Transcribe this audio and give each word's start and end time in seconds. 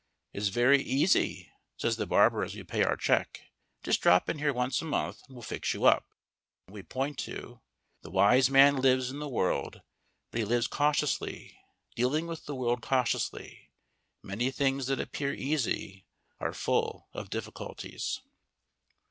_"It's 0.33 0.47
very 0.47 0.81
easy," 0.81 1.51
says 1.77 1.95
the 1.97 2.07
barber 2.07 2.43
as 2.43 2.55
we 2.55 2.63
pay 2.63 2.83
our 2.83 2.97
check; 2.97 3.41
"just 3.83 4.01
drop 4.01 4.29
in 4.31 4.39
here 4.39 4.51
once 4.51 4.81
a 4.81 4.85
month 4.85 5.21
and 5.27 5.35
we'll 5.35 5.43
fix 5.43 5.75
you 5.75 5.85
up." 5.85 6.07
And 6.65 6.73
we 6.73 6.81
point 6.81 7.19
to: 7.19 7.61
_The 8.03 8.11
wise 8.11 8.49
man 8.49 8.77
lives 8.77 9.11
in 9.11 9.19
the 9.19 9.29
world, 9.29 9.83
but 10.31 10.39
he 10.39 10.43
lives 10.43 10.65
cautiously, 10.65 11.55
dealing 11.95 12.25
with 12.25 12.47
the 12.47 12.55
world 12.55 12.81
cautiously. 12.81 13.69
Many 14.23 14.49
things 14.49 14.87
that 14.87 14.99
appear 14.99 15.35
easy 15.35 16.07
are 16.39 16.51
full 16.51 17.07
of 17.13 17.29
difficulties. 17.29 18.21